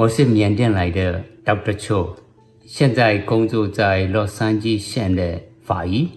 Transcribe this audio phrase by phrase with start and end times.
[0.00, 1.74] 我是缅甸来的 Dr.
[1.74, 2.08] Cho，
[2.64, 6.08] 现在工作在洛杉矶县的法医。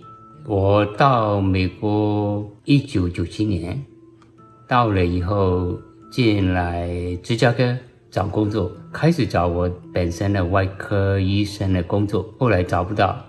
[0.48, 3.78] 我到美国一九九七年，
[4.70, 5.78] 到了以后
[6.10, 6.89] 进来
[7.21, 7.78] 芝加哥
[8.10, 13.21] 找工作，开始找我本身的外科医生的工作，后来找不到，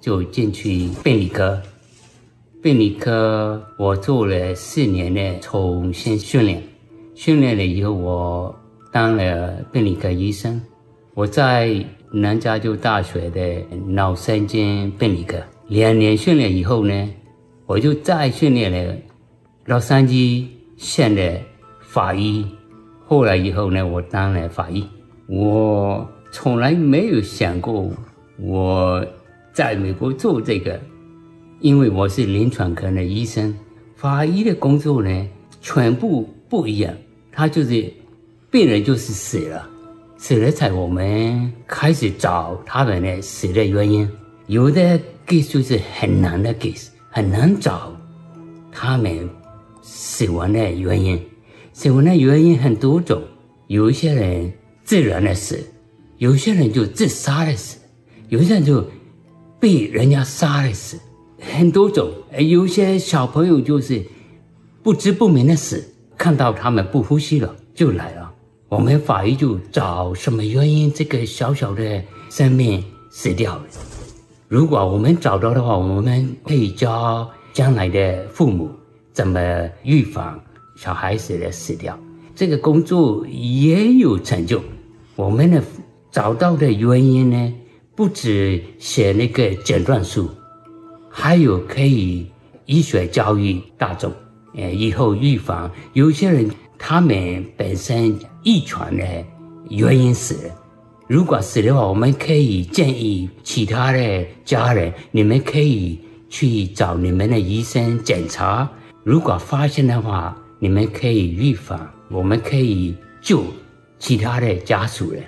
[0.00, 1.60] 就进去病理科。
[2.62, 6.62] 病理科我做了四年的重新训练，
[7.16, 8.57] 训练了以后我
[8.92, 10.60] 当了病理科医生。
[11.14, 17.10] 我在南加州大学的脑神经病理科两年训练以后呢，
[17.66, 18.94] 我就再训练了
[19.64, 21.40] 洛杉矶县的
[21.80, 22.46] 法医。
[23.06, 24.86] 后来以后呢，我当了法医。
[25.26, 27.90] 我从来没有想过
[28.38, 29.06] 我
[29.52, 30.80] 在美国做这个。
[31.60, 33.52] 因为我是临床科的医生，
[33.96, 35.28] 法医的工作呢，
[35.60, 36.94] 全部不一样。
[37.32, 37.92] 他就是
[38.50, 39.68] 病人就是死了，
[40.16, 44.08] 死了才我们开始找他们的死的原因。
[44.46, 47.94] 有的 case 是很难的 case，很难找
[48.72, 49.28] 他们
[49.82, 51.20] 死亡的原因。
[51.74, 53.22] 死亡的原因很多种，
[53.66, 54.50] 有一些人
[54.82, 55.62] 自然的死，
[56.16, 57.76] 有些人就自杀的死，
[58.30, 58.82] 有些人就
[59.60, 60.98] 被人家杀的死。
[61.38, 64.02] 很多种，有些小朋友就是
[64.82, 68.27] 不知不明的死，看到他们不呼吸了就来了。
[68.68, 73.62] 我们法医就找什么原因，这个小小的生命死掉了。
[74.46, 78.70] 如果我们找到的话，我们可以教将来的父母
[79.10, 79.40] 怎么
[79.84, 80.38] 预防
[80.76, 81.98] 小孩子的死掉。
[82.34, 84.62] 这个工作也有成就。
[85.16, 85.62] 我们的
[86.10, 87.54] 找到的原因呢，
[87.96, 90.28] 不止写那个诊断书。
[91.08, 92.30] 还有可以
[92.66, 94.12] 医学教育大众，
[94.54, 96.48] 呃，以后预防有些人
[96.78, 99.04] 他们本身遗传的
[99.68, 100.54] 原因死了，
[101.06, 105.98] 如果死的话，我们可以建议其他的家人，你们可以
[106.28, 108.70] 去找你们的医生检查，
[109.02, 113.42] 如果发现的话，你们可以预防，我们可以救
[113.98, 115.22] 其他的家属人，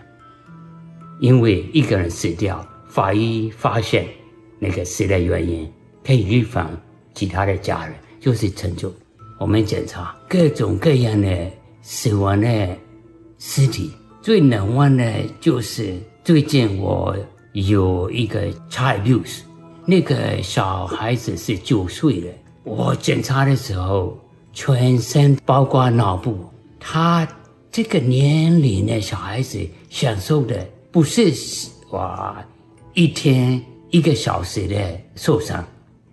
[1.18, 4.06] 因为一个人死掉，法医发现
[4.58, 5.70] 那个死的原因。
[6.02, 6.70] 可以预防
[7.12, 8.90] 其他的家人，就是成就。
[9.40, 12.76] 我们检查各种各样的死亡的
[13.38, 13.90] 尸体，
[14.20, 17.16] 最难忘的就是最近我
[17.54, 19.38] 有一个 child abuse，
[19.86, 22.28] 那个小孩子是九岁的，
[22.64, 24.14] 我检查的时候，
[24.52, 26.44] 全身包括脑部，
[26.78, 27.26] 他
[27.72, 29.58] 这个年龄的小孩子
[29.88, 31.32] 享受的不是
[31.92, 32.44] 哇
[32.92, 33.58] 一天
[33.88, 35.66] 一个小时的受伤。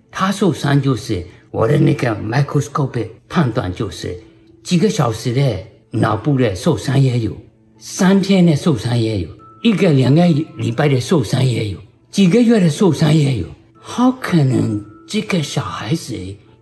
[0.09, 4.18] 他受伤就是我的那个 microscope 判断就是
[4.63, 5.58] 几个小时的
[5.91, 7.35] 脑部的受伤也有，
[7.78, 9.30] 三天的受伤也有，
[9.63, 10.25] 一个两个
[10.58, 11.80] 礼拜的受伤也有，
[12.12, 13.47] 几个月的受伤也有。
[13.80, 16.13] 好可能这个小孩子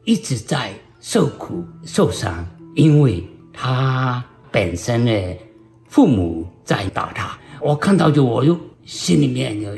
[0.03, 5.38] 一直在受苦受伤，因为他本身的
[5.90, 7.35] 父母在打他。
[7.62, 9.75] 我看到就我就心里面有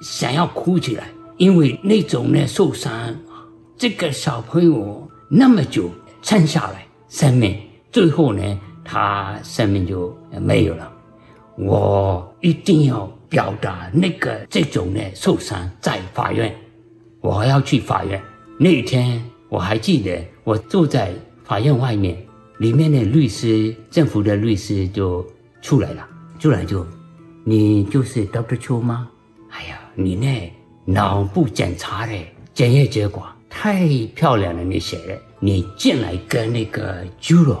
[0.00, 1.08] 想要哭起来。
[1.36, 3.12] 因为那种呢受伤，
[3.84, 5.90] 这个小朋友那么久
[6.22, 7.54] 撑下来，生命
[7.92, 10.90] 最后呢，他生命就没有了。
[11.58, 16.50] 我一定要表达那个这种呢受伤，在法院，
[17.20, 18.18] 我要去法院。
[18.58, 21.12] 那一天我还记得，我坐在
[21.44, 22.16] 法院外面，
[22.56, 25.22] 里面的律师，政府的律师就
[25.60, 26.08] 出来了，
[26.38, 26.86] 出来就，
[27.44, 28.56] 你就是 Dr.
[28.56, 29.10] Cho 吗？
[29.50, 30.52] 哎呀，你呢？
[30.86, 32.12] 脑部检查的
[32.54, 33.26] 检验结果
[33.64, 37.60] 太漂亮了，那些人，你进来跟那个 Juro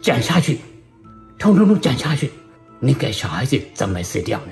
[0.00, 0.58] 讲下去，
[1.40, 2.30] 通通都讲下去，
[2.78, 4.46] 那个小孩子怎么死掉的？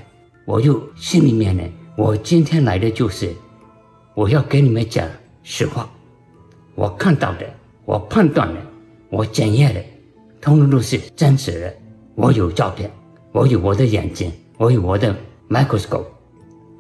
[0.44, 1.62] 我就心里面呢，
[1.96, 3.32] 我今天来的就是，
[4.14, 5.08] 我要跟你们讲
[5.44, 5.88] 实话，
[6.74, 7.46] 我看到的，
[7.84, 8.60] 我判断的，
[9.08, 9.80] 我检验的，
[10.40, 11.76] 通通都是真实的。
[12.16, 12.90] 我有照片，
[13.30, 15.14] 我有我的眼睛，我有我的
[15.48, 16.06] microscope。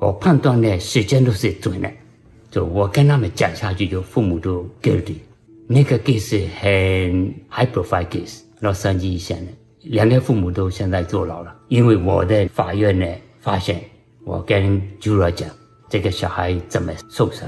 [0.00, 1.88] 我判断的时间都是准的，
[2.50, 5.16] 就我跟他们讲下去，就父母都 guilty。
[5.66, 9.52] 那个 case 很 high profile case，洛杉矶县的
[9.82, 13.06] 两个父母都现在坐牢了，因为我在法院呢
[13.40, 13.82] 发现，
[14.24, 15.48] 我跟朱若讲
[15.90, 17.46] 这个小孩怎么受伤。